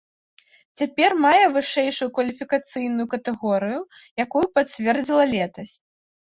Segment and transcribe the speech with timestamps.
[0.81, 3.79] Цяпер мае вышэйшую кваліфікацыйную катэгорыю,
[4.25, 5.75] якую пацвердзіла летась.